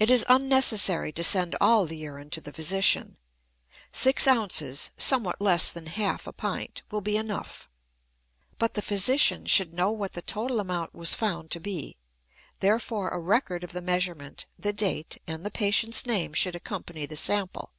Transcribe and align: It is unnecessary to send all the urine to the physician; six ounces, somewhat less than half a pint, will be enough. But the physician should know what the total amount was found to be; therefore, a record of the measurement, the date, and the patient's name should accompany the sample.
It 0.00 0.10
is 0.10 0.24
unnecessary 0.28 1.12
to 1.12 1.22
send 1.22 1.54
all 1.60 1.86
the 1.86 1.96
urine 1.96 2.28
to 2.30 2.40
the 2.40 2.52
physician; 2.52 3.18
six 3.92 4.26
ounces, 4.26 4.90
somewhat 4.98 5.40
less 5.40 5.70
than 5.70 5.86
half 5.86 6.26
a 6.26 6.32
pint, 6.32 6.82
will 6.90 7.02
be 7.02 7.16
enough. 7.16 7.68
But 8.58 8.74
the 8.74 8.82
physician 8.82 9.46
should 9.46 9.72
know 9.72 9.92
what 9.92 10.14
the 10.14 10.22
total 10.22 10.58
amount 10.58 10.92
was 10.92 11.14
found 11.14 11.52
to 11.52 11.60
be; 11.60 11.98
therefore, 12.58 13.10
a 13.10 13.20
record 13.20 13.62
of 13.62 13.70
the 13.70 13.80
measurement, 13.80 14.46
the 14.58 14.72
date, 14.72 15.18
and 15.28 15.46
the 15.46 15.52
patient's 15.52 16.04
name 16.04 16.32
should 16.32 16.56
accompany 16.56 17.06
the 17.06 17.14
sample. 17.16 17.70